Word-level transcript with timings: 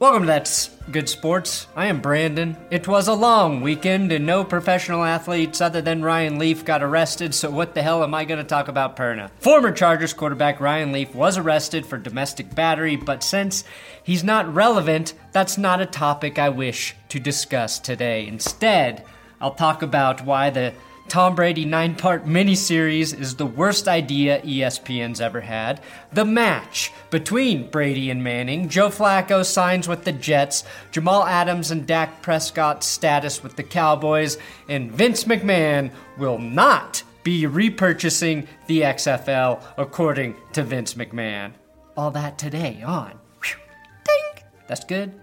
Welcome 0.00 0.22
to 0.22 0.26
That's 0.28 0.70
Good 0.92 1.08
Sports. 1.08 1.66
I 1.74 1.86
am 1.86 2.00
Brandon. 2.00 2.56
It 2.70 2.86
was 2.86 3.08
a 3.08 3.14
long 3.14 3.62
weekend 3.62 4.12
and 4.12 4.24
no 4.24 4.44
professional 4.44 5.02
athletes 5.02 5.60
other 5.60 5.82
than 5.82 6.04
Ryan 6.04 6.38
Leaf 6.38 6.64
got 6.64 6.84
arrested, 6.84 7.34
so 7.34 7.50
what 7.50 7.74
the 7.74 7.82
hell 7.82 8.04
am 8.04 8.14
I 8.14 8.24
going 8.24 8.38
to 8.38 8.44
talk 8.44 8.68
about 8.68 8.96
Perna? 8.96 9.28
Former 9.40 9.72
Chargers 9.72 10.12
quarterback 10.12 10.60
Ryan 10.60 10.92
Leaf 10.92 11.16
was 11.16 11.36
arrested 11.36 11.84
for 11.84 11.98
domestic 11.98 12.54
battery, 12.54 12.94
but 12.94 13.24
since 13.24 13.64
he's 14.00 14.22
not 14.22 14.54
relevant, 14.54 15.14
that's 15.32 15.58
not 15.58 15.80
a 15.80 15.86
topic 15.86 16.38
I 16.38 16.50
wish 16.50 16.94
to 17.08 17.18
discuss 17.18 17.80
today. 17.80 18.24
Instead, 18.28 19.04
I'll 19.40 19.56
talk 19.56 19.82
about 19.82 20.24
why 20.24 20.50
the 20.50 20.74
Tom 21.08 21.34
Brady 21.34 21.64
nine 21.64 21.94
part 21.94 22.26
miniseries 22.26 23.18
is 23.18 23.36
the 23.36 23.46
worst 23.46 23.88
idea 23.88 24.42
ESPN's 24.42 25.20
ever 25.20 25.40
had. 25.40 25.80
The 26.12 26.24
match 26.24 26.92
between 27.10 27.70
Brady 27.70 28.10
and 28.10 28.22
Manning, 28.22 28.68
Joe 28.68 28.90
Flacco 28.90 29.44
signs 29.44 29.88
with 29.88 30.04
the 30.04 30.12
Jets, 30.12 30.64
Jamal 30.92 31.24
Adams 31.24 31.70
and 31.70 31.86
Dak 31.86 32.20
Prescott's 32.20 32.86
status 32.86 33.42
with 33.42 33.56
the 33.56 33.62
Cowboys, 33.62 34.36
and 34.68 34.92
Vince 34.92 35.24
McMahon 35.24 35.90
will 36.18 36.38
not 36.38 37.02
be 37.24 37.44
repurchasing 37.44 38.46
the 38.66 38.82
XFL 38.82 39.62
according 39.78 40.36
to 40.52 40.62
Vince 40.62 40.94
McMahon. 40.94 41.52
All 41.96 42.10
that 42.10 42.38
today 42.38 42.82
on. 42.82 43.18
Whew, 43.42 43.56
ding! 44.04 44.44
That's 44.66 44.84
good. 44.84 45.18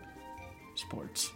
Sports. 0.75 1.31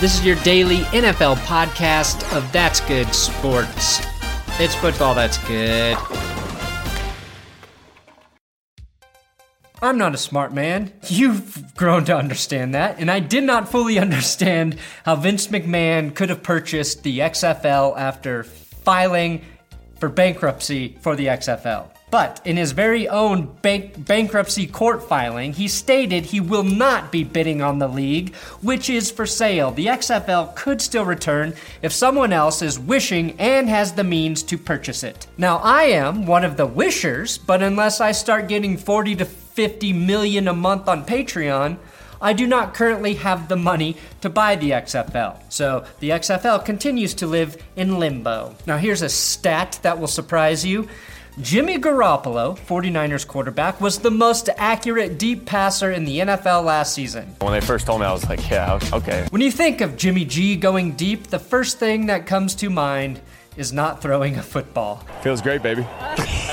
This 0.00 0.18
is 0.18 0.26
your 0.26 0.36
daily 0.42 0.78
NFL 0.90 1.36
podcast 1.46 2.36
of 2.36 2.50
That's 2.52 2.80
Good 2.80 3.14
Sports. 3.14 4.04
It's 4.58 4.74
football 4.74 5.14
that's 5.14 5.38
good. 5.46 5.96
I'm 9.80 9.96
not 9.96 10.12
a 10.12 10.18
smart 10.18 10.52
man. 10.52 10.92
You've 11.06 11.76
grown 11.76 12.04
to 12.06 12.16
understand 12.16 12.74
that, 12.74 12.98
and 12.98 13.08
I 13.08 13.20
did 13.20 13.44
not 13.44 13.70
fully 13.70 13.98
understand 13.98 14.78
how 15.04 15.14
Vince 15.14 15.46
McMahon 15.46 16.12
could 16.12 16.28
have 16.28 16.42
purchased 16.42 17.04
the 17.04 17.20
XFL 17.20 17.96
after 17.96 18.42
filing 18.42 19.42
for 20.00 20.08
bankruptcy 20.08 20.98
for 21.02 21.14
the 21.14 21.26
XFL. 21.26 21.93
But 22.14 22.40
in 22.44 22.56
his 22.56 22.70
very 22.70 23.08
own 23.08 23.56
bank- 23.60 24.06
bankruptcy 24.06 24.68
court 24.68 25.08
filing, 25.08 25.54
he 25.54 25.66
stated 25.66 26.26
he 26.26 26.38
will 26.38 26.62
not 26.62 27.10
be 27.10 27.24
bidding 27.24 27.60
on 27.60 27.80
the 27.80 27.88
league, 27.88 28.32
which 28.62 28.88
is 28.88 29.10
for 29.10 29.26
sale. 29.26 29.72
The 29.72 29.88
XFL 29.88 30.54
could 30.54 30.80
still 30.80 31.04
return 31.04 31.54
if 31.82 31.92
someone 31.92 32.32
else 32.32 32.62
is 32.62 32.78
wishing 32.78 33.34
and 33.40 33.68
has 33.68 33.94
the 33.94 34.04
means 34.04 34.44
to 34.44 34.56
purchase 34.56 35.02
it. 35.02 35.26
Now, 35.36 35.56
I 35.56 35.86
am 35.86 36.24
one 36.24 36.44
of 36.44 36.56
the 36.56 36.66
wishers, 36.66 37.36
but 37.36 37.64
unless 37.64 38.00
I 38.00 38.12
start 38.12 38.46
getting 38.46 38.76
40 38.76 39.16
to 39.16 39.24
50 39.24 39.92
million 39.92 40.46
a 40.46 40.54
month 40.54 40.86
on 40.88 41.04
Patreon, 41.04 41.78
I 42.22 42.32
do 42.32 42.46
not 42.46 42.74
currently 42.74 43.14
have 43.14 43.48
the 43.48 43.56
money 43.56 43.96
to 44.20 44.30
buy 44.30 44.54
the 44.54 44.70
XFL. 44.70 45.38
So 45.48 45.84
the 45.98 46.10
XFL 46.10 46.64
continues 46.64 47.12
to 47.14 47.26
live 47.26 47.60
in 47.74 47.98
limbo. 47.98 48.54
Now, 48.68 48.78
here's 48.78 49.02
a 49.02 49.08
stat 49.08 49.80
that 49.82 49.98
will 49.98 50.06
surprise 50.06 50.64
you. 50.64 50.88
Jimmy 51.40 51.78
Garoppolo, 51.78 52.56
49ers 52.56 53.26
quarterback, 53.26 53.80
was 53.80 53.98
the 53.98 54.10
most 54.10 54.48
accurate 54.56 55.18
deep 55.18 55.46
passer 55.46 55.90
in 55.90 56.04
the 56.04 56.20
NFL 56.20 56.64
last 56.64 56.94
season. 56.94 57.34
When 57.40 57.52
they 57.52 57.60
first 57.60 57.86
told 57.86 58.00
me, 58.00 58.06
I 58.06 58.12
was 58.12 58.28
like, 58.28 58.48
yeah, 58.48 58.78
okay. 58.92 59.26
When 59.30 59.42
you 59.42 59.50
think 59.50 59.80
of 59.80 59.96
Jimmy 59.96 60.24
G 60.24 60.54
going 60.54 60.92
deep, 60.92 61.26
the 61.26 61.40
first 61.40 61.80
thing 61.80 62.06
that 62.06 62.26
comes 62.26 62.54
to 62.56 62.70
mind 62.70 63.20
is 63.56 63.72
not 63.72 64.00
throwing 64.00 64.36
a 64.36 64.42
football. 64.42 64.96
Feels 65.22 65.42
great, 65.42 65.62
baby. 65.62 65.84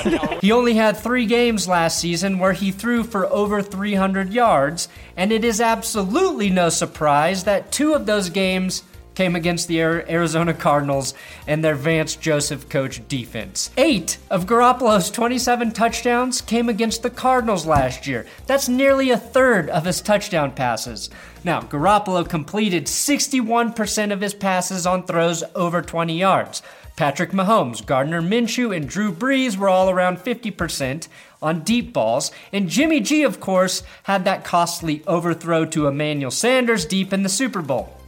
He 0.40 0.50
only 0.50 0.74
had 0.74 0.96
three 0.96 1.26
games 1.26 1.68
last 1.68 2.00
season 2.00 2.40
where 2.40 2.52
he 2.52 2.72
threw 2.72 3.04
for 3.04 3.26
over 3.26 3.62
300 3.62 4.32
yards, 4.32 4.88
and 5.16 5.30
it 5.30 5.44
is 5.44 5.60
absolutely 5.60 6.50
no 6.50 6.68
surprise 6.68 7.44
that 7.44 7.70
two 7.70 7.94
of 7.94 8.06
those 8.06 8.28
games 8.28 8.82
came 9.14 9.36
against 9.36 9.68
the 9.68 9.80
Arizona 9.80 10.54
Cardinals 10.54 11.14
and 11.46 11.64
their 11.64 11.74
Vance 11.74 12.16
Joseph 12.16 12.68
coach 12.68 13.06
defense. 13.08 13.70
Eight 13.76 14.18
of 14.30 14.46
Garoppolo's 14.46 15.10
27 15.10 15.72
touchdowns 15.72 16.40
came 16.40 16.68
against 16.68 17.02
the 17.02 17.10
Cardinals 17.10 17.66
last 17.66 18.06
year. 18.06 18.26
That's 18.46 18.68
nearly 18.68 19.10
a 19.10 19.16
third 19.16 19.68
of 19.70 19.84
his 19.84 20.00
touchdown 20.00 20.52
passes. 20.52 21.10
Now, 21.44 21.60
Garoppolo 21.60 22.28
completed 22.28 22.86
61% 22.86 24.12
of 24.12 24.20
his 24.20 24.34
passes 24.34 24.86
on 24.86 25.04
throws 25.04 25.42
over 25.54 25.82
20 25.82 26.16
yards. 26.16 26.62
Patrick 26.94 27.30
Mahomes, 27.30 27.84
Gardner 27.84 28.20
Minshew, 28.20 28.76
and 28.76 28.88
Drew 28.88 29.12
Brees 29.12 29.56
were 29.56 29.68
all 29.68 29.88
around 29.88 30.18
50% 30.18 31.08
on 31.40 31.64
deep 31.64 31.92
balls. 31.92 32.30
And 32.52 32.68
Jimmy 32.68 33.00
G, 33.00 33.22
of 33.22 33.40
course, 33.40 33.82
had 34.04 34.24
that 34.24 34.44
costly 34.44 35.02
overthrow 35.06 35.64
to 35.66 35.86
Emmanuel 35.86 36.30
Sanders 36.30 36.84
deep 36.84 37.12
in 37.12 37.22
the 37.22 37.28
Super 37.28 37.62
Bowl. 37.62 38.01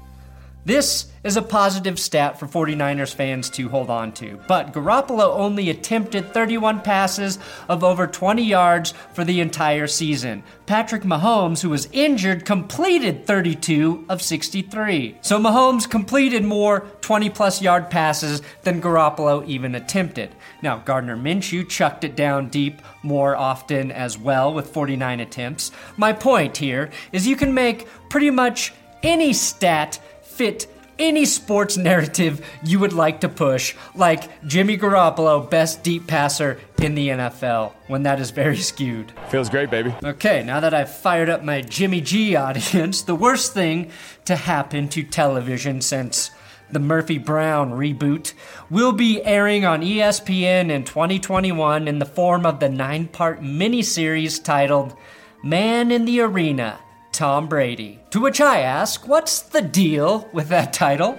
This 0.67 1.09
is 1.23 1.37
a 1.37 1.43
positive 1.43 2.01
stat 2.01 2.41
for 2.41 2.47
49ers 2.47 3.15
fans 3.15 3.51
to 3.51 3.69
hold 3.69 3.91
on 3.91 4.13
to, 4.13 4.41
but 4.49 4.73
Garoppolo 4.73 5.37
only 5.37 5.69
attempted 5.69 6.33
31 6.33 6.81
passes 6.81 7.39
of 7.69 7.85
over 7.85 8.07
20 8.07 8.43
yards 8.43 8.95
for 9.13 9.25
the 9.25 9.41
entire 9.41 9.87
season. 9.87 10.43
Patrick 10.65 11.03
Mahomes, 11.03 11.61
who 11.61 11.69
was 11.69 11.91
injured, 11.93 12.47
completed 12.47 13.27
32 13.27 14.07
of 14.09 14.23
63. 14.23 15.19
So 15.21 15.39
Mahomes 15.39 15.89
completed 15.89 16.45
more 16.45 16.81
20 17.03 17.29
plus 17.29 17.61
yard 17.61 17.91
passes 17.91 18.41
than 18.63 18.81
Garoppolo 18.81 19.47
even 19.47 19.75
attempted. 19.75 20.35
Now, 20.63 20.79
Gardner 20.79 21.17
Minshew 21.17 21.69
chucked 21.69 22.05
it 22.05 22.17
down 22.17 22.49
deep 22.49 22.81
more 23.03 23.37
often 23.37 23.93
as 23.93 24.17
well 24.17 24.55
with 24.55 24.73
49 24.73 25.21
attempts. 25.21 25.73
My 25.99 26.15
point 26.15 26.57
here 26.57 26.89
is 27.13 27.27
you 27.27 27.37
can 27.37 27.53
make 27.53 27.87
pretty 28.09 28.31
much 28.31 28.73
any 29.03 29.35
stat 29.35 30.01
fit 30.35 30.67
any 30.99 31.25
sports 31.25 31.77
narrative 31.77 32.45
you 32.63 32.79
would 32.79 32.93
like 32.93 33.21
to 33.21 33.29
push, 33.29 33.75
like 33.95 34.45
Jimmy 34.47 34.77
Garoppolo, 34.77 35.49
best 35.49 35.83
deep 35.83 36.07
passer 36.07 36.61
in 36.81 36.95
the 36.95 37.09
NFL, 37.09 37.73
when 37.89 38.05
that 38.05 38.21
is 38.21 38.31
very 38.31 38.57
skewed. 38.57 39.13
Feels 39.29 39.49
great, 39.49 39.71
baby. 39.71 39.95
Okay, 40.03 40.43
now 40.45 40.61
that 40.61 40.75
I've 40.75 40.95
fired 40.95 41.29
up 41.29 41.43
my 41.43 41.61
Jimmy 41.63 42.01
G 42.01 42.37
audience, 42.49 43.03
the 43.03 43.15
worst 43.15 43.53
thing 43.53 43.91
to 44.25 44.37
happen 44.37 44.89
to 44.91 45.03
television 45.03 45.81
since 45.81 46.31
the 46.71 46.79
Murphy 46.79 47.19
Brown 47.19 47.73
reboot 47.73 48.33
will 48.71 48.93
be 48.93 49.23
airing 49.23 49.65
on 49.65 49.83
ESPN 49.83 50.71
in 50.71 50.85
2021 50.85 51.87
in 51.87 51.99
the 51.99 52.07
form 52.07 52.47
of 52.47 52.59
the 52.59 52.69
nine 52.69 53.07
part 53.07 53.43
miniseries 53.43 54.43
titled 54.43 54.97
Man 55.43 55.91
in 55.91 56.05
the 56.07 56.21
Arena 56.21 56.81
Tom 57.15 57.47
Brady. 57.47 58.01
To 58.11 58.21
which 58.21 58.41
I 58.41 58.61
ask, 58.61 59.07
what's 59.07 59.41
the 59.41 59.63
deal 59.63 60.29
with 60.33 60.49
that 60.49 60.73
title? 60.73 61.17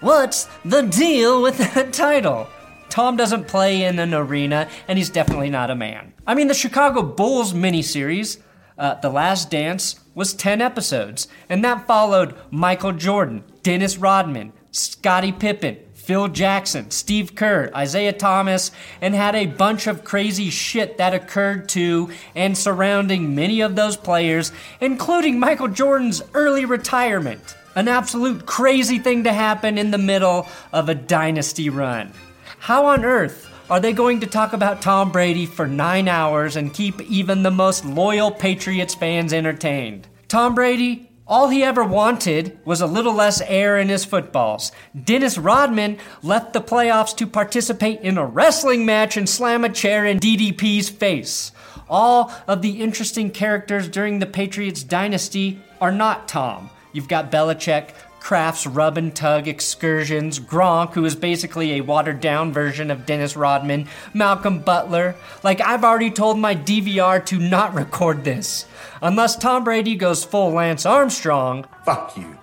What's 0.00 0.44
the 0.62 0.82
deal 0.82 1.40
with 1.40 1.56
that 1.56 1.94
title? 1.94 2.48
Tom 2.90 3.16
doesn't 3.16 3.48
play 3.48 3.82
in 3.82 3.98
an 3.98 4.12
arena, 4.12 4.68
and 4.86 4.98
he's 4.98 5.08
definitely 5.08 5.48
not 5.48 5.70
a 5.70 5.74
man. 5.74 6.12
I 6.26 6.34
mean, 6.34 6.48
the 6.48 6.54
Chicago 6.54 7.02
Bulls 7.02 7.54
miniseries, 7.54 8.38
uh, 8.76 8.96
The 8.96 9.08
Last 9.08 9.50
Dance, 9.50 9.98
was 10.14 10.34
10 10.34 10.60
episodes, 10.60 11.28
and 11.48 11.64
that 11.64 11.86
followed 11.86 12.36
Michael 12.50 12.92
Jordan, 12.92 13.42
Dennis 13.62 13.96
Rodman, 13.96 14.52
Scottie 14.70 15.32
Pippen, 15.32 15.78
Phil 16.02 16.26
Jackson, 16.26 16.90
Steve 16.90 17.36
Kerr, 17.36 17.70
Isiah 17.80 18.12
Thomas, 18.12 18.72
and 19.00 19.14
had 19.14 19.36
a 19.36 19.46
bunch 19.46 19.86
of 19.86 20.02
crazy 20.02 20.50
shit 20.50 20.98
that 20.98 21.14
occurred 21.14 21.68
to 21.70 22.10
and 22.34 22.58
surrounding 22.58 23.36
many 23.36 23.60
of 23.60 23.76
those 23.76 23.96
players, 23.96 24.50
including 24.80 25.38
Michael 25.38 25.68
Jordan's 25.68 26.20
early 26.34 26.64
retirement. 26.64 27.56
An 27.76 27.86
absolute 27.86 28.46
crazy 28.46 28.98
thing 28.98 29.22
to 29.22 29.32
happen 29.32 29.78
in 29.78 29.92
the 29.92 29.98
middle 29.98 30.48
of 30.72 30.88
a 30.88 30.94
dynasty 30.94 31.70
run. 31.70 32.12
How 32.58 32.86
on 32.86 33.04
earth 33.04 33.48
are 33.70 33.78
they 33.78 33.92
going 33.92 34.18
to 34.20 34.26
talk 34.26 34.54
about 34.54 34.82
Tom 34.82 35.12
Brady 35.12 35.46
for 35.46 35.68
nine 35.68 36.08
hours 36.08 36.56
and 36.56 36.74
keep 36.74 37.00
even 37.02 37.44
the 37.44 37.50
most 37.52 37.84
loyal 37.84 38.32
Patriots 38.32 38.96
fans 38.96 39.32
entertained? 39.32 40.08
Tom 40.26 40.56
Brady 40.56 41.11
all 41.26 41.48
he 41.48 41.62
ever 41.62 41.84
wanted 41.84 42.58
was 42.64 42.80
a 42.80 42.86
little 42.86 43.14
less 43.14 43.40
air 43.42 43.78
in 43.78 43.88
his 43.88 44.04
footballs. 44.04 44.72
Dennis 45.04 45.38
Rodman 45.38 45.98
left 46.22 46.52
the 46.52 46.60
playoffs 46.60 47.16
to 47.16 47.26
participate 47.26 48.00
in 48.00 48.18
a 48.18 48.26
wrestling 48.26 48.84
match 48.84 49.16
and 49.16 49.28
slam 49.28 49.64
a 49.64 49.68
chair 49.68 50.04
in 50.04 50.18
DDP's 50.18 50.88
face. 50.88 51.52
All 51.88 52.32
of 52.48 52.62
the 52.62 52.82
interesting 52.82 53.30
characters 53.30 53.88
during 53.88 54.18
the 54.18 54.26
Patriots 54.26 54.82
dynasty 54.82 55.60
are 55.80 55.92
not 55.92 56.26
Tom. 56.26 56.70
You've 56.92 57.08
got 57.08 57.30
Belichick, 57.30 57.90
Kraft's 58.22 58.66
rub 58.66 58.96
and 58.96 59.14
tug 59.14 59.48
excursions, 59.48 60.38
Gronk, 60.38 60.94
who 60.94 61.04
is 61.04 61.16
basically 61.16 61.72
a 61.72 61.80
watered 61.80 62.20
down 62.20 62.52
version 62.52 62.90
of 62.90 63.04
Dennis 63.04 63.36
Rodman, 63.36 63.88
Malcolm 64.14 64.60
Butler. 64.60 65.16
Like, 65.42 65.60
I've 65.60 65.82
already 65.82 66.10
told 66.10 66.38
my 66.38 66.54
DVR 66.54 67.24
to 67.26 67.38
not 67.38 67.74
record 67.82 68.22
this. 68.24 68.66
Unless 69.02 69.36
Tom 69.36 69.64
Brady 69.64 69.96
goes 69.96 70.24
full 70.24 70.52
Lance 70.52 70.86
Armstrong. 70.86 71.66
Fuck 71.84 72.16
you. 72.16 72.38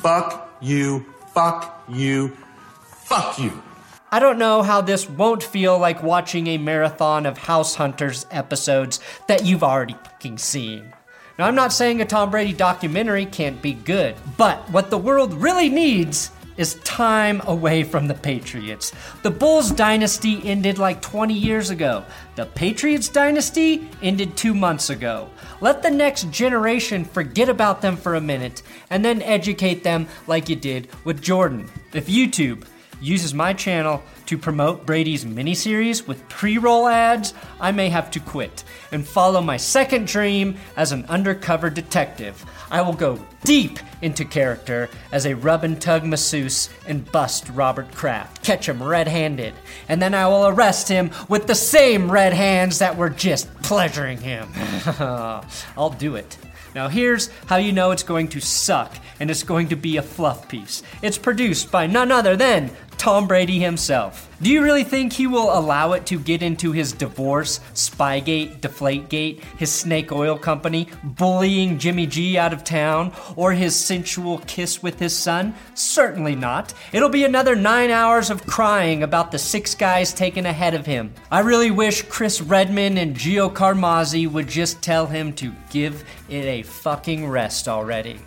Fuck 0.00 0.56
you. 0.60 1.06
Fuck 1.32 1.84
you. 1.88 2.36
Fuck 2.82 3.38
you. 3.38 3.62
I 4.10 4.18
don't 4.18 4.38
know 4.38 4.62
how 4.62 4.80
this 4.80 5.08
won't 5.08 5.42
feel 5.42 5.78
like 5.78 6.02
watching 6.02 6.48
a 6.48 6.58
marathon 6.58 7.24
of 7.24 7.38
House 7.38 7.76
Hunters 7.76 8.26
episodes 8.30 9.00
that 9.28 9.46
you've 9.46 9.62
already 9.62 9.94
fucking 9.94 10.38
seen. 10.38 10.91
Now, 11.42 11.48
I'm 11.48 11.56
not 11.56 11.72
saying 11.72 12.00
a 12.00 12.04
Tom 12.04 12.30
Brady 12.30 12.52
documentary 12.52 13.26
can't 13.26 13.60
be 13.60 13.72
good, 13.72 14.14
but 14.36 14.58
what 14.70 14.90
the 14.90 14.96
world 14.96 15.34
really 15.34 15.68
needs 15.68 16.30
is 16.56 16.76
time 16.84 17.42
away 17.46 17.82
from 17.82 18.06
the 18.06 18.14
Patriots. 18.14 18.92
The 19.24 19.32
Bulls 19.32 19.72
dynasty 19.72 20.40
ended 20.44 20.78
like 20.78 21.02
20 21.02 21.34
years 21.34 21.70
ago. 21.70 22.04
The 22.36 22.46
Patriots 22.46 23.08
dynasty 23.08 23.88
ended 24.02 24.36
two 24.36 24.54
months 24.54 24.88
ago. 24.88 25.30
Let 25.60 25.82
the 25.82 25.90
next 25.90 26.30
generation 26.30 27.04
forget 27.04 27.48
about 27.48 27.82
them 27.82 27.96
for 27.96 28.14
a 28.14 28.20
minute 28.20 28.62
and 28.90 29.04
then 29.04 29.20
educate 29.20 29.82
them 29.82 30.06
like 30.28 30.48
you 30.48 30.54
did 30.54 30.90
with 31.02 31.20
Jordan. 31.20 31.68
If 31.92 32.06
YouTube 32.06 32.66
uses 33.02 33.34
my 33.34 33.52
channel 33.52 34.02
to 34.26 34.38
promote 34.38 34.86
Brady's 34.86 35.24
miniseries 35.24 36.06
with 36.06 36.26
pre 36.28 36.58
roll 36.58 36.86
ads, 36.86 37.34
I 37.60 37.72
may 37.72 37.88
have 37.88 38.10
to 38.12 38.20
quit 38.20 38.64
and 38.92 39.06
follow 39.06 39.40
my 39.40 39.56
second 39.56 40.06
dream 40.06 40.56
as 40.76 40.92
an 40.92 41.04
undercover 41.06 41.68
detective. 41.68 42.44
I 42.70 42.80
will 42.80 42.94
go 42.94 43.18
deep 43.44 43.78
into 44.00 44.24
character 44.24 44.88
as 45.10 45.26
a 45.26 45.34
rub 45.34 45.64
and 45.64 45.80
tug 45.80 46.04
masseuse 46.04 46.70
and 46.86 47.10
bust 47.12 47.48
Robert 47.50 47.92
Kraft, 47.92 48.42
catch 48.42 48.68
him 48.68 48.82
red 48.82 49.08
handed, 49.08 49.54
and 49.88 50.00
then 50.00 50.14
I 50.14 50.28
will 50.28 50.46
arrest 50.46 50.88
him 50.88 51.10
with 51.28 51.46
the 51.46 51.54
same 51.54 52.10
red 52.10 52.32
hands 52.32 52.78
that 52.78 52.96
were 52.96 53.10
just 53.10 53.52
pleasuring 53.62 54.18
him. 54.18 54.48
I'll 55.76 55.94
do 55.98 56.16
it. 56.16 56.38
Now, 56.74 56.88
here's 56.88 57.28
how 57.46 57.56
you 57.56 57.72
know 57.72 57.90
it's 57.90 58.02
going 58.02 58.28
to 58.28 58.40
suck 58.40 58.96
and 59.20 59.30
it's 59.30 59.42
going 59.42 59.68
to 59.68 59.76
be 59.76 59.98
a 59.98 60.02
fluff 60.02 60.48
piece. 60.48 60.82
It's 61.02 61.18
produced 61.18 61.70
by 61.70 61.86
none 61.86 62.10
other 62.10 62.36
than 62.36 62.70
Tom 62.98 63.26
Brady 63.26 63.58
himself. 63.58 64.28
Do 64.42 64.50
you 64.50 64.62
really 64.62 64.82
think 64.82 65.12
he 65.12 65.28
will 65.28 65.56
allow 65.56 65.92
it 65.92 66.04
to 66.06 66.18
get 66.18 66.42
into 66.42 66.72
his 66.72 66.92
divorce, 66.92 67.60
Spygate, 67.74 68.60
Deflategate, 68.60 69.40
his 69.56 69.70
snake 69.70 70.10
oil 70.10 70.36
company, 70.36 70.88
bullying 71.04 71.78
Jimmy 71.78 72.06
G 72.06 72.36
out 72.36 72.52
of 72.52 72.64
town, 72.64 73.12
or 73.36 73.52
his 73.52 73.76
sensual 73.76 74.38
kiss 74.46 74.82
with 74.82 74.98
his 74.98 75.16
son? 75.16 75.54
Certainly 75.74 76.34
not. 76.34 76.74
It'll 76.92 77.08
be 77.08 77.24
another 77.24 77.54
nine 77.54 77.90
hours 77.90 78.30
of 78.30 78.46
crying 78.46 79.04
about 79.04 79.30
the 79.30 79.38
six 79.38 79.76
guys 79.76 80.12
taken 80.12 80.46
ahead 80.46 80.74
of 80.74 80.86
him. 80.86 81.14
I 81.30 81.40
really 81.40 81.70
wish 81.70 82.02
Chris 82.02 82.40
Redman 82.40 82.98
and 82.98 83.14
Gio 83.14 83.52
Carmazzi 83.52 84.28
would 84.28 84.48
just 84.48 84.82
tell 84.82 85.06
him 85.06 85.32
to 85.34 85.52
give 85.70 86.04
it 86.28 86.44
a 86.44 86.62
fucking 86.62 87.28
rest 87.28 87.68
already. 87.68 88.18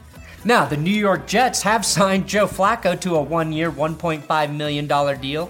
Now, 0.48 0.64
the 0.64 0.78
New 0.78 0.92
York 0.92 1.26
Jets 1.26 1.64
have 1.64 1.84
signed 1.84 2.28
Joe 2.28 2.46
Flacco 2.46 3.00
to 3.02 3.16
a 3.16 3.22
one 3.22 3.52
year, 3.52 3.72
$1.5 3.72 4.56
million 4.56 5.20
deal. 5.20 5.50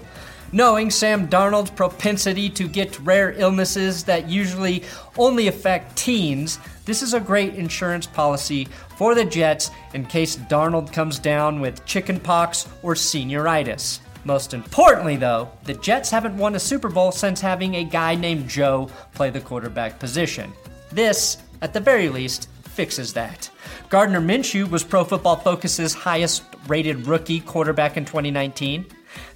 Knowing 0.54 0.90
Sam 0.90 1.28
Darnold's 1.28 1.70
propensity 1.70 2.50
to 2.52 2.66
get 2.66 2.98
rare 3.02 3.34
illnesses 3.34 4.06
that 4.06 4.30
usually 4.30 4.84
only 5.18 5.50
affect 5.50 5.98
teens, 5.98 6.60
this 6.86 7.02
is 7.02 7.14
a 7.14 7.20
great 7.20 7.56
insurance 7.56 8.08
policy 8.08 8.70
for 8.98 9.16
the 9.16 9.26
Jets 9.26 9.70
in 9.94 10.06
case 10.06 10.38
Darnold 10.38 10.94
comes 10.94 11.20
down 11.20 11.60
with 11.60 11.86
chickenpox 11.86 12.66
or 12.82 12.94
senioritis. 12.94 14.00
Most 14.24 14.54
importantly, 14.54 15.18
though, 15.18 15.52
the 15.66 15.74
Jets 15.74 16.10
haven't 16.10 16.38
won 16.38 16.56
a 16.56 16.60
Super 16.60 16.88
Bowl 16.88 17.12
since 17.12 17.42
having 17.42 17.76
a 17.76 17.84
guy 17.84 18.16
named 18.16 18.48
Joe 18.48 18.90
play 19.14 19.30
the 19.30 19.42
quarterback 19.42 20.00
position. 20.00 20.54
This, 20.90 21.40
at 21.62 21.74
the 21.74 21.82
very 21.82 22.08
least, 22.08 22.48
fixes 22.76 23.14
that. 23.14 23.50
Gardner 23.90 24.20
Minshew 24.20 24.70
was 24.70 24.84
Pro 24.84 25.04
Football 25.04 25.38
Focus's 25.38 25.94
highest 25.94 26.44
rated 26.68 27.08
rookie 27.08 27.40
quarterback 27.40 27.96
in 27.98 28.06
2019. 28.06 28.86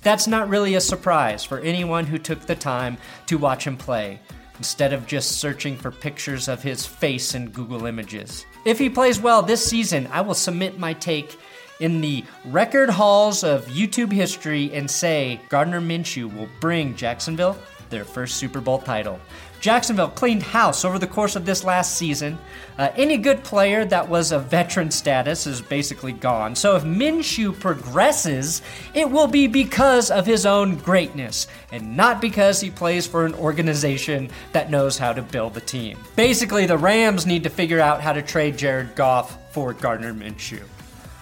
That's 0.01 0.27
not 0.27 0.49
really 0.49 0.75
a 0.75 0.81
surprise 0.81 1.43
for 1.43 1.59
anyone 1.59 2.05
who 2.05 2.17
took 2.17 2.41
the 2.41 2.55
time 2.55 2.97
to 3.27 3.37
watch 3.37 3.65
him 3.65 3.77
play, 3.77 4.19
instead 4.57 4.91
of 4.91 5.07
just 5.07 5.37
searching 5.37 5.77
for 5.77 5.89
pictures 5.89 6.49
of 6.49 6.61
his 6.61 6.85
face 6.85 7.33
in 7.33 7.49
Google 7.49 7.85
Images. 7.85 8.45
If 8.65 8.77
he 8.77 8.89
plays 8.89 9.19
well 9.19 9.41
this 9.41 9.65
season, 9.65 10.07
I 10.11 10.19
will 10.19 10.33
submit 10.33 10.77
my 10.77 10.93
take 10.93 11.39
in 11.79 12.01
the 12.01 12.23
record 12.45 12.89
halls 12.89 13.43
of 13.43 13.65
YouTube 13.67 14.11
history 14.11 14.71
and 14.73 14.89
say 14.89 15.39
Gardner 15.49 15.81
Minshew 15.81 16.33
will 16.33 16.49
bring 16.59 16.95
Jacksonville 16.95 17.57
their 17.89 18.05
first 18.05 18.35
Super 18.35 18.61
Bowl 18.61 18.79
title. 18.79 19.19
Jacksonville 19.59 20.09
cleaned 20.09 20.43
house 20.43 20.85
over 20.85 20.97
the 20.97 21.07
course 21.07 21.35
of 21.35 21.45
this 21.45 21.65
last 21.65 21.97
season. 21.97 22.37
Uh, 22.77 22.89
any 22.95 23.17
good 23.17 23.43
player 23.43 23.83
that 23.83 24.07
was 24.07 24.31
a 24.31 24.39
veteran 24.39 24.89
status 24.89 25.45
is 25.45 25.61
basically 25.61 26.13
gone. 26.13 26.55
So 26.55 26.77
if 26.77 26.83
Minshew 26.83 27.59
progresses, 27.59 28.61
it 28.93 29.09
will 29.09 29.27
be 29.27 29.47
because 29.47 30.11
of 30.11 30.25
his 30.25 30.45
own 30.45 30.77
greatness 30.77 31.47
and 31.73 31.97
not 31.97 32.21
because 32.21 32.61
he 32.61 32.69
plays 32.69 33.05
for 33.05 33.25
an 33.25 33.33
organization 33.35 34.29
that 34.53 34.71
knows 34.71 34.97
how 34.97 35.11
to 35.11 35.21
build 35.21 35.57
a 35.57 35.61
team. 35.61 35.97
Basically, 36.15 36.65
the 36.65 36.77
Rams 36.77 37.25
need 37.25 37.43
to 37.43 37.49
figure 37.49 37.81
out 37.81 38.01
how 38.01 38.13
to 38.13 38.21
trade 38.21 38.57
Jared 38.57 38.95
Goff 38.95 39.37
for 39.51 39.73
Gardner 39.73 40.13
Minshew. 40.13 40.63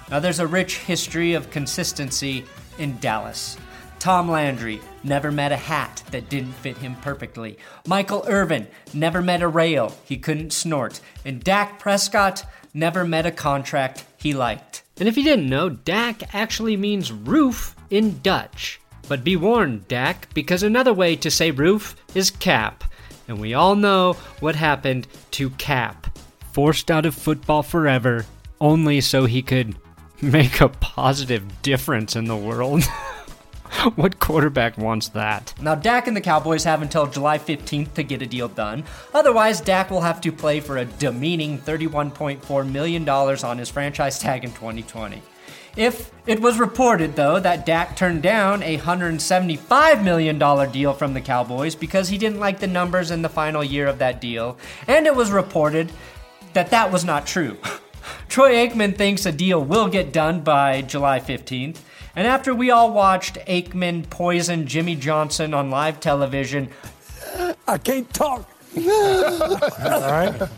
Now, 0.10 0.20
there's 0.20 0.40
a 0.40 0.48
rich 0.48 0.78
history 0.80 1.34
of 1.34 1.52
consistency 1.52 2.46
in 2.78 2.98
Dallas. 3.00 3.58
Tom 4.00 4.30
Landry 4.30 4.80
never 5.04 5.32
met 5.32 5.52
a 5.52 5.58
hat 5.58 6.04
that 6.12 6.30
didn't 6.30 6.54
fit 6.54 6.78
him 6.78 6.96
perfectly. 6.98 7.58
Michael 7.88 8.24
Irvin 8.28 8.68
never 8.94 9.22
met 9.22 9.42
a 9.42 9.48
rail 9.48 9.96
he 10.06 10.18
couldn't 10.18 10.54
snort. 10.54 11.02
And 11.26 11.44
Dak 11.44 11.80
Prescott 11.80 12.46
never 12.74 13.04
met 13.04 13.26
a 13.26 13.32
contract 13.32 14.06
he 14.18 14.34
liked. 14.34 14.84
And 15.00 15.10
if 15.10 15.18
you 15.18 15.24
didn't 15.24 15.50
know, 15.50 15.70
Dak 15.70 16.34
actually 16.34 16.78
means 16.78 17.12
roof 17.12 17.76
in 17.90 18.20
Dutch. 18.22 18.80
But 19.08 19.24
be 19.24 19.36
warned, 19.36 19.88
Dak, 19.88 20.34
because 20.34 20.64
another 20.64 20.94
way 20.94 21.16
to 21.18 21.32
say 21.32 21.52
roof 21.52 21.96
is 22.14 22.30
cap. 22.30 22.84
And 23.28 23.40
we 23.40 23.54
all 23.54 23.76
know 23.76 24.14
what 24.40 24.56
happened 24.56 25.08
to 25.32 25.50
Cap. 25.52 26.18
Forced 26.54 26.90
out 26.90 27.06
of 27.06 27.14
football 27.14 27.62
forever, 27.62 28.26
only 28.62 29.02
so 29.02 29.26
he 29.26 29.42
could 29.42 29.76
make 30.22 30.62
a 30.62 30.70
positive 30.70 31.62
difference 31.62 32.16
in 32.16 32.26
the 32.26 32.36
world. 32.36 32.84
what 33.96 34.20
quarterback 34.20 34.78
wants 34.78 35.10
that? 35.10 35.54
Now, 35.62 35.76
Dak 35.76 36.08
and 36.08 36.18
the 36.18 36.22
Cowboys 36.22 36.64
have 36.64 36.82
until 36.82 37.06
July 37.06 37.38
15th 37.38 37.94
to 37.94 38.04
get 38.04 38.22
a 38.22 38.26
deal 38.26 38.48
done. 38.48 38.84
Otherwise, 39.14 39.62
Dak 39.62 39.92
will 39.92 40.02
have 40.02 40.22
to 40.22 40.32
play 40.32 40.60
for 40.60 40.78
a 40.78 40.86
demeaning 40.86 41.60
$31.4 41.60 42.72
million 42.72 43.08
on 43.08 43.58
his 43.58 43.70
franchise 43.70 44.20
tag 44.20 44.44
in 44.44 44.52
2020. 44.52 45.22
If 45.76 46.10
it 46.26 46.42
was 46.42 46.58
reported, 46.58 47.16
though, 47.16 47.40
that 47.40 47.68
Dak 47.68 47.96
turned 47.96 48.24
down 48.24 48.64
a 48.64 48.80
$175 48.80 50.04
million 50.04 50.72
deal 50.72 50.94
from 50.94 51.14
the 51.14 51.22
Cowboys 51.22 51.76
because 51.76 52.10
he 52.10 52.18
didn't 52.18 52.40
like 52.40 52.60
the 52.60 52.66
numbers 52.66 53.12
in 53.12 53.22
the 53.22 53.30
final 53.30 53.64
year 53.64 53.86
of 53.86 54.00
that 54.00 54.20
deal, 54.20 54.58
and 54.88 55.06
it 55.06 55.16
was 55.16 55.32
reported 55.32 55.92
that 56.54 56.72
that 56.72 56.92
was 56.92 57.06
not 57.06 57.28
true. 57.28 57.58
Troy 58.30 58.54
Aikman 58.54 58.96
thinks 58.98 59.26
a 59.26 59.32
deal 59.32 59.64
will 59.64 59.88
get 59.88 60.12
done 60.14 60.42
by 60.42 60.82
July 60.82 61.20
15th. 61.20 61.78
And 62.16 62.26
after 62.28 62.54
we 62.54 62.72
all 62.72 62.92
watched 62.92 63.36
Aikman 63.48 64.10
poison 64.10 64.66
Jimmy 64.66 64.96
Johnson 64.96 65.54
on 65.54 65.70
live 65.70 66.00
television, 66.00 66.70
I 67.68 67.78
can't 67.78 68.12
talk. 68.14 68.50
All 69.84 70.12
right. 70.12 70.50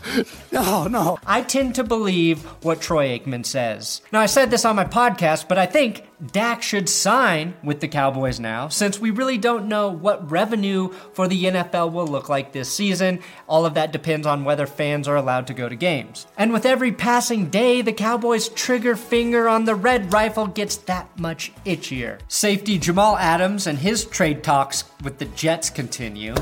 No, 0.52 0.86
no. 0.86 1.18
I 1.26 1.42
tend 1.42 1.74
to 1.76 1.84
believe 1.84 2.42
what 2.62 2.80
Troy 2.80 3.18
Aikman 3.18 3.46
says. 3.46 4.02
Now, 4.12 4.20
I 4.20 4.26
said 4.26 4.50
this 4.50 4.64
on 4.64 4.76
my 4.76 4.84
podcast, 4.84 5.48
but 5.48 5.58
I 5.58 5.66
think 5.66 6.06
Dak 6.32 6.62
should 6.62 6.88
sign 6.88 7.54
with 7.64 7.80
the 7.80 7.88
Cowboys 7.88 8.38
now, 8.38 8.68
since 8.68 8.98
we 8.98 9.10
really 9.10 9.38
don't 9.38 9.68
know 9.68 9.88
what 9.88 10.30
revenue 10.30 10.92
for 11.14 11.26
the 11.26 11.44
NFL 11.44 11.92
will 11.92 12.06
look 12.06 12.28
like 12.28 12.52
this 12.52 12.70
season. 12.70 13.20
All 13.48 13.64
of 13.64 13.74
that 13.74 13.92
depends 13.92 14.26
on 14.26 14.44
whether 14.44 14.66
fans 14.66 15.08
are 15.08 15.16
allowed 15.16 15.46
to 15.46 15.54
go 15.54 15.68
to 15.68 15.76
games. 15.76 16.26
And 16.36 16.52
with 16.52 16.66
every 16.66 16.92
passing 16.92 17.48
day, 17.48 17.80
the 17.80 17.92
Cowboys' 17.92 18.50
trigger 18.50 18.96
finger 18.96 19.48
on 19.48 19.64
the 19.64 19.74
red 19.74 20.12
rifle 20.12 20.46
gets 20.46 20.76
that 20.76 21.18
much 21.18 21.52
itchier. 21.64 22.18
Safety 22.28 22.78
Jamal 22.78 23.16
Adams 23.16 23.66
and 23.66 23.78
his 23.78 24.04
trade 24.04 24.42
talks 24.44 24.84
with 25.02 25.18
the 25.18 25.24
Jets 25.26 25.70
continue. 25.70 26.34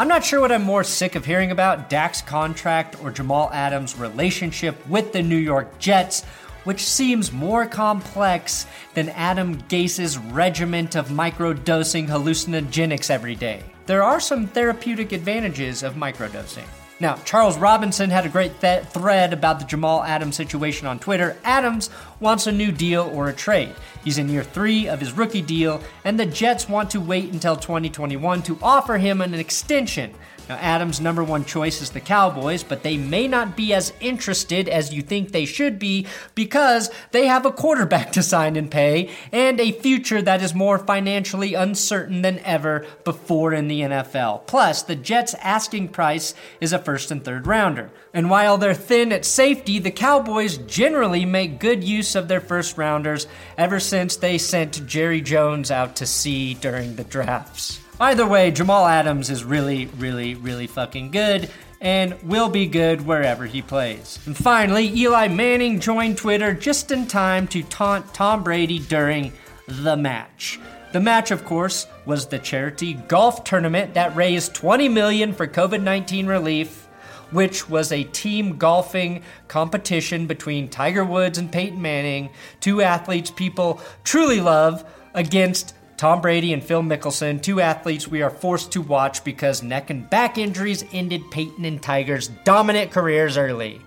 I'm 0.00 0.08
not 0.08 0.24
sure 0.24 0.40
what 0.40 0.50
I'm 0.50 0.62
more 0.62 0.82
sick 0.82 1.14
of 1.14 1.26
hearing 1.26 1.50
about 1.50 1.90
Dak's 1.90 2.22
contract 2.22 2.96
or 3.02 3.10
Jamal 3.10 3.50
Adams' 3.52 3.98
relationship 3.98 4.74
with 4.88 5.12
the 5.12 5.20
New 5.20 5.36
York 5.36 5.78
Jets, 5.78 6.24
which 6.64 6.82
seems 6.82 7.32
more 7.32 7.66
complex 7.66 8.66
than 8.94 9.10
Adam 9.10 9.62
Gase's 9.68 10.16
regiment 10.16 10.96
of 10.96 11.10
microdosing 11.10 12.08
hallucinogenics 12.08 13.10
every 13.10 13.34
day. 13.34 13.62
There 13.84 14.02
are 14.02 14.20
some 14.20 14.46
therapeutic 14.46 15.12
advantages 15.12 15.82
of 15.82 15.96
microdosing. 15.96 16.64
Now, 16.98 17.16
Charles 17.26 17.58
Robinson 17.58 18.08
had 18.08 18.24
a 18.24 18.30
great 18.30 18.58
th- 18.58 18.84
thread 18.84 19.34
about 19.34 19.58
the 19.58 19.66
Jamal 19.66 20.02
Adams 20.02 20.36
situation 20.36 20.86
on 20.86 20.98
Twitter. 20.98 21.36
Adams 21.44 21.90
wants 22.20 22.46
a 22.46 22.52
new 22.52 22.70
deal 22.70 23.10
or 23.12 23.28
a 23.28 23.32
trade. 23.32 23.74
He's 24.04 24.18
in 24.18 24.28
year 24.28 24.44
three 24.44 24.88
of 24.88 25.00
his 25.00 25.12
rookie 25.12 25.42
deal, 25.42 25.82
and 26.04 26.18
the 26.18 26.26
Jets 26.26 26.68
want 26.68 26.90
to 26.90 27.00
wait 27.00 27.32
until 27.32 27.56
2021 27.56 28.42
to 28.42 28.58
offer 28.62 28.98
him 28.98 29.20
an 29.20 29.34
extension. 29.34 30.14
Now, 30.50 30.56
Adams' 30.56 31.00
number 31.00 31.22
one 31.22 31.44
choice 31.44 31.80
is 31.80 31.90
the 31.90 32.00
Cowboys, 32.00 32.64
but 32.64 32.82
they 32.82 32.96
may 32.96 33.28
not 33.28 33.56
be 33.56 33.72
as 33.72 33.92
interested 34.00 34.68
as 34.68 34.92
you 34.92 35.00
think 35.00 35.30
they 35.30 35.44
should 35.44 35.78
be 35.78 36.08
because 36.34 36.90
they 37.12 37.28
have 37.28 37.46
a 37.46 37.52
quarterback 37.52 38.10
to 38.14 38.22
sign 38.24 38.56
and 38.56 38.68
pay 38.68 39.10
and 39.30 39.60
a 39.60 39.70
future 39.70 40.20
that 40.20 40.42
is 40.42 40.52
more 40.52 40.76
financially 40.76 41.54
uncertain 41.54 42.22
than 42.22 42.40
ever 42.40 42.84
before 43.04 43.52
in 43.52 43.68
the 43.68 43.82
NFL. 43.82 44.48
Plus, 44.48 44.82
the 44.82 44.96
Jets' 44.96 45.34
asking 45.34 45.90
price 45.90 46.34
is 46.60 46.72
a 46.72 46.80
first 46.80 47.12
and 47.12 47.24
third 47.24 47.46
rounder. 47.46 47.92
And 48.12 48.28
while 48.28 48.58
they're 48.58 48.74
thin 48.74 49.12
at 49.12 49.24
safety, 49.24 49.78
the 49.78 49.92
Cowboys 49.92 50.58
generally 50.58 51.24
make 51.24 51.60
good 51.60 51.84
use 51.84 52.09
of 52.14 52.28
their 52.28 52.40
first 52.40 52.78
rounders 52.78 53.26
ever 53.56 53.80
since 53.80 54.16
they 54.16 54.38
sent 54.38 54.86
Jerry 54.86 55.20
Jones 55.20 55.70
out 55.70 55.96
to 55.96 56.06
sea 56.06 56.54
during 56.54 56.96
the 56.96 57.04
drafts. 57.04 57.80
Either 58.00 58.26
way, 58.26 58.50
Jamal 58.50 58.86
Adams 58.86 59.28
is 59.28 59.44
really, 59.44 59.86
really, 59.98 60.34
really 60.34 60.66
fucking 60.66 61.10
good 61.10 61.50
and 61.80 62.20
will 62.22 62.48
be 62.48 62.66
good 62.66 63.06
wherever 63.06 63.46
he 63.46 63.62
plays. 63.62 64.18
And 64.26 64.36
finally, 64.36 64.88
Eli 64.88 65.28
Manning 65.28 65.80
joined 65.80 66.18
Twitter 66.18 66.52
just 66.52 66.90
in 66.90 67.06
time 67.06 67.46
to 67.48 67.62
taunt 67.62 68.12
Tom 68.12 68.44
Brady 68.44 68.78
during 68.78 69.32
the 69.66 69.96
match. 69.96 70.60
The 70.92 71.00
match, 71.00 71.30
of 71.30 71.44
course, 71.44 71.86
was 72.04 72.26
the 72.26 72.38
charity 72.38 72.94
golf 72.94 73.44
tournament 73.44 73.94
that 73.94 74.16
raised 74.16 74.54
20 74.54 74.88
million 74.88 75.32
for 75.32 75.46
COVID-19 75.46 76.26
relief, 76.26 76.79
which 77.30 77.68
was 77.68 77.92
a 77.92 78.04
team 78.04 78.56
golfing 78.58 79.22
competition 79.48 80.26
between 80.26 80.68
Tiger 80.68 81.04
Woods 81.04 81.38
and 81.38 81.50
Peyton 81.50 81.80
Manning, 81.80 82.30
two 82.60 82.82
athletes 82.82 83.30
people 83.30 83.80
truly 84.04 84.40
love 84.40 84.84
against 85.14 85.74
Tom 85.96 86.22
Brady 86.22 86.54
and 86.54 86.64
Phil 86.64 86.82
Mickelson, 86.82 87.42
two 87.42 87.60
athletes 87.60 88.08
we 88.08 88.22
are 88.22 88.30
forced 88.30 88.72
to 88.72 88.80
watch 88.80 89.22
because 89.22 89.62
neck 89.62 89.90
and 89.90 90.08
back 90.08 90.38
injuries 90.38 90.82
ended 90.92 91.30
Peyton 91.30 91.66
and 91.66 91.82
Tiger's 91.82 92.28
dominant 92.28 92.90
careers 92.90 93.36
early. 93.36 93.82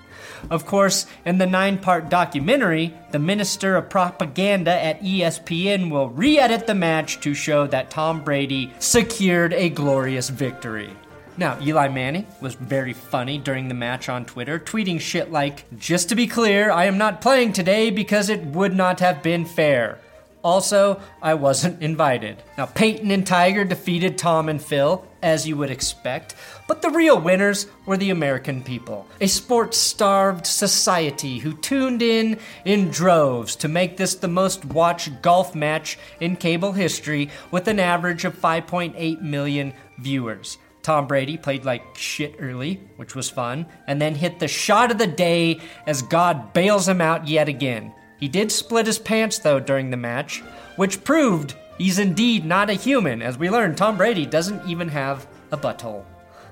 Of 0.49 0.65
course, 0.65 1.05
in 1.25 1.37
the 1.37 1.45
nine 1.45 1.79
part 1.79 2.09
documentary, 2.09 2.93
the 3.11 3.19
Minister 3.19 3.75
of 3.75 3.89
Propaganda 3.89 4.71
at 4.71 5.01
ESPN 5.01 5.89
will 5.89 6.09
re 6.09 6.37
edit 6.37 6.67
the 6.67 6.75
match 6.75 7.19
to 7.21 7.33
show 7.33 7.65
that 7.67 7.89
Tom 7.89 8.23
Brady 8.23 8.71
secured 8.79 9.53
a 9.53 9.69
glorious 9.69 10.29
victory. 10.29 10.95
Now, 11.35 11.57
Eli 11.61 11.87
Manning 11.87 12.27
was 12.41 12.53
very 12.53 12.93
funny 12.93 13.39
during 13.39 13.67
the 13.67 13.73
match 13.73 14.07
on 14.07 14.25
Twitter, 14.25 14.59
tweeting 14.59 14.99
shit 14.99 15.31
like, 15.31 15.65
Just 15.77 16.09
to 16.09 16.15
be 16.15 16.27
clear, 16.27 16.69
I 16.69 16.85
am 16.85 16.97
not 16.97 17.21
playing 17.21 17.53
today 17.53 17.89
because 17.89 18.29
it 18.29 18.45
would 18.45 18.75
not 18.75 18.99
have 18.99 19.23
been 19.23 19.45
fair. 19.45 19.99
Also, 20.43 20.99
I 21.21 21.35
wasn't 21.35 21.81
invited. 21.81 22.43
Now, 22.57 22.65
Peyton 22.65 23.09
and 23.11 23.25
Tiger 23.25 23.63
defeated 23.63 24.17
Tom 24.17 24.49
and 24.49 24.61
Phil, 24.61 25.07
as 25.21 25.47
you 25.47 25.55
would 25.55 25.71
expect, 25.71 26.35
but 26.67 26.81
the 26.81 26.89
real 26.89 27.19
winners 27.19 27.65
were 27.85 27.95
the 27.95 28.09
American 28.09 28.61
people. 28.61 29.07
A 29.21 29.27
sports 29.27 29.77
starved 29.77 30.45
society 30.45 31.39
who 31.39 31.53
tuned 31.53 32.01
in 32.01 32.37
in 32.65 32.89
droves 32.89 33.55
to 33.55 33.69
make 33.69 33.95
this 33.95 34.15
the 34.15 34.27
most 34.27 34.65
watched 34.65 35.21
golf 35.21 35.55
match 35.55 35.97
in 36.19 36.35
cable 36.35 36.73
history 36.73 37.29
with 37.49 37.69
an 37.69 37.79
average 37.79 38.25
of 38.25 38.37
5.8 38.37 39.21
million 39.21 39.73
viewers. 39.97 40.57
Tom 40.83 41.07
Brady 41.07 41.37
played 41.37 41.63
like 41.63 41.95
shit 41.95 42.35
early, 42.39 42.81
which 42.97 43.15
was 43.15 43.29
fun, 43.29 43.65
and 43.87 44.01
then 44.01 44.15
hit 44.15 44.39
the 44.39 44.49
shot 44.49 44.91
of 44.91 44.97
the 44.97 45.07
day 45.07 45.61
as 45.87 46.01
God 46.01 46.53
bails 46.53 46.87
him 46.87 46.99
out 46.99 47.27
yet 47.27 47.47
again. 47.47 47.93
He 48.19 48.27
did 48.27 48.51
split 48.51 48.85
his 48.85 48.99
pants, 48.99 49.39
though, 49.39 49.59
during 49.59 49.89
the 49.89 49.97
match, 49.97 50.41
which 50.75 51.03
proved 51.03 51.55
he's 51.77 51.99
indeed 51.99 52.45
not 52.45 52.69
a 52.69 52.73
human. 52.73 53.21
As 53.21 53.37
we 53.37 53.49
learned, 53.49 53.77
Tom 53.77 53.97
Brady 53.97 54.25
doesn't 54.25 54.69
even 54.69 54.89
have 54.89 55.25
a 55.51 55.57
butthole. 55.57 56.03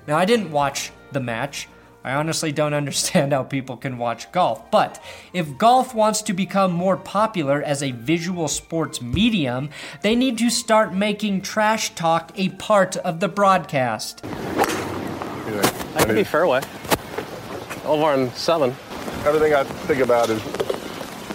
Now, 0.06 0.16
I 0.16 0.24
didn't 0.24 0.50
watch 0.50 0.90
the 1.12 1.20
match. 1.20 1.68
I 2.04 2.14
honestly 2.14 2.52
don't 2.52 2.74
understand 2.74 3.32
how 3.32 3.44
people 3.44 3.76
can 3.76 3.98
watch 3.98 4.30
golf. 4.32 4.70
But 4.70 5.02
if 5.32 5.56
golf 5.58 5.94
wants 5.94 6.22
to 6.22 6.32
become 6.32 6.72
more 6.72 6.96
popular 6.96 7.62
as 7.62 7.82
a 7.82 7.92
visual 7.92 8.48
sports 8.48 9.00
medium, 9.00 9.70
they 10.02 10.16
need 10.16 10.38
to 10.38 10.50
start 10.50 10.92
making 10.92 11.42
trash 11.42 11.94
talk 11.94 12.32
a 12.36 12.48
part 12.50 12.96
of 12.98 13.20
the 13.20 13.28
broadcast. 13.28 14.24
I 14.24 16.04
could 16.04 16.16
be 16.16 16.24
fairway. 16.24 16.60
Over 17.84 18.04
on 18.04 18.30
seven. 18.32 18.70
Everything 19.24 19.54
I 19.54 19.64
think 19.64 20.00
about 20.00 20.30
is 20.30 20.42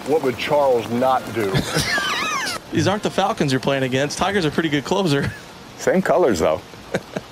what 0.08 0.22
would 0.22 0.36
Charles 0.36 0.88
not 0.90 1.22
do? 1.34 1.50
These 2.72 2.86
aren't 2.86 3.02
the 3.02 3.10
Falcons 3.10 3.52
you're 3.52 3.60
playing 3.60 3.82
against. 3.84 4.18
Tigers 4.18 4.44
are 4.44 4.48
a 4.48 4.50
pretty 4.50 4.68
good 4.68 4.84
closer. 4.84 5.32
Same 5.78 6.02
colors 6.02 6.40
though. 6.40 6.60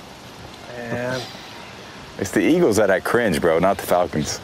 And 2.16 2.22
It's 2.22 2.30
the 2.30 2.40
Eagles 2.40 2.76
that 2.76 2.90
I 2.90 2.98
cringe, 2.98 3.42
bro, 3.42 3.58
not 3.58 3.76
the 3.76 3.86
Falcons. 3.86 4.40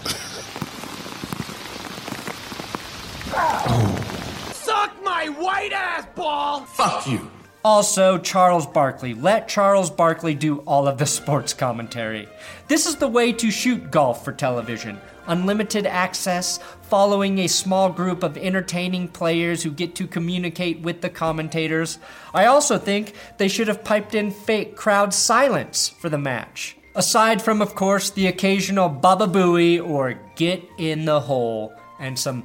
Suck 4.54 4.92
my 5.02 5.28
white 5.38 5.72
ass 5.72 6.06
ball! 6.14 6.66
Fuck 6.66 7.06
you. 7.06 7.30
Also, 7.64 8.18
Charles 8.18 8.66
Barkley. 8.66 9.14
Let 9.14 9.48
Charles 9.48 9.90
Barkley 9.90 10.34
do 10.34 10.58
all 10.58 10.86
of 10.86 10.98
the 10.98 11.06
sports 11.06 11.54
commentary. 11.54 12.28
This 12.68 12.84
is 12.86 12.96
the 12.96 13.08
way 13.08 13.32
to 13.32 13.50
shoot 13.50 13.90
golf 13.90 14.22
for 14.22 14.32
television. 14.32 15.00
Unlimited 15.26 15.86
access, 15.86 16.58
following 16.82 17.38
a 17.38 17.46
small 17.46 17.88
group 17.88 18.22
of 18.22 18.36
entertaining 18.36 19.08
players 19.08 19.62
who 19.62 19.70
get 19.70 19.94
to 19.94 20.06
communicate 20.06 20.80
with 20.80 21.00
the 21.00 21.08
commentators. 21.08 21.98
I 22.34 22.44
also 22.44 22.76
think 22.76 23.14
they 23.38 23.48
should 23.48 23.68
have 23.68 23.82
piped 23.82 24.14
in 24.14 24.30
fake 24.30 24.76
crowd 24.76 25.14
silence 25.14 25.88
for 25.88 26.10
the 26.10 26.18
match. 26.18 26.76
Aside 26.94 27.40
from, 27.40 27.62
of 27.62 27.74
course, 27.74 28.10
the 28.10 28.26
occasional 28.26 28.88
Baba 28.88 29.26
Booey 29.26 29.82
or 29.82 30.20
Get 30.36 30.62
in 30.76 31.04
the 31.06 31.20
Hole 31.20 31.72
and 31.98 32.18
some 32.18 32.44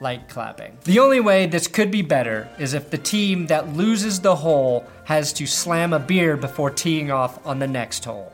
light 0.00 0.28
clapping. 0.28 0.78
The 0.84 0.98
only 0.98 1.20
way 1.20 1.46
this 1.46 1.66
could 1.66 1.90
be 1.90 2.02
better 2.02 2.48
is 2.58 2.72
if 2.72 2.90
the 2.90 2.98
team 2.98 3.46
that 3.48 3.76
loses 3.76 4.20
the 4.20 4.36
hole 4.36 4.86
has 5.04 5.32
to 5.34 5.46
slam 5.46 5.92
a 5.92 5.98
beer 5.98 6.36
before 6.36 6.70
teeing 6.70 7.10
off 7.10 7.44
on 7.46 7.58
the 7.58 7.66
next 7.66 8.04
hole. 8.04 8.32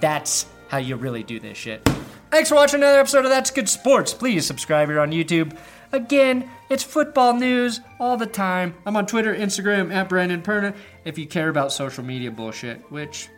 That's 0.00 0.46
how 0.68 0.78
you 0.78 0.96
really 0.96 1.22
do 1.22 1.38
this 1.38 1.56
shit. 1.56 1.88
Thanks 2.30 2.48
for 2.48 2.56
watching 2.56 2.80
another 2.80 2.98
episode 2.98 3.24
of 3.24 3.30
That's 3.30 3.50
Good 3.50 3.68
Sports. 3.68 4.12
Please 4.12 4.44
subscribe 4.44 4.88
here 4.88 4.98
on 4.98 5.12
YouTube. 5.12 5.56
Again, 5.92 6.50
it's 6.68 6.82
football 6.82 7.34
news 7.34 7.80
all 8.00 8.16
the 8.16 8.26
time. 8.26 8.74
I'm 8.84 8.96
on 8.96 9.06
Twitter, 9.06 9.32
Instagram, 9.34 9.94
at 9.94 10.08
Brandon 10.08 10.42
Perna. 10.42 10.74
If 11.04 11.16
you 11.16 11.26
care 11.26 11.48
about 11.48 11.72
social 11.72 12.02
media 12.02 12.32
bullshit, 12.32 12.90
which, 12.90 13.28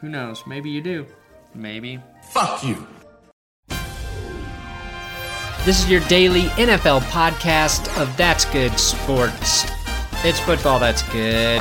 who, 0.00 0.06
who 0.06 0.12
knows, 0.12 0.46
maybe 0.46 0.70
you 0.70 0.80
do. 0.80 1.06
Maybe. 1.54 2.00
Fuck 2.30 2.62
you. 2.64 2.86
This 5.64 5.82
is 5.82 5.90
your 5.90 6.00
daily 6.08 6.44
NFL 6.56 7.00
podcast 7.10 8.00
of 8.00 8.16
That's 8.16 8.44
Good 8.46 8.78
Sports. 8.78 9.66
It's 10.24 10.40
football 10.40 10.78
that's 10.78 11.02
good. 11.10 11.60